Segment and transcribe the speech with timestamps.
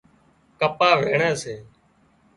[0.59, 1.55] ڪپا وينڻي سي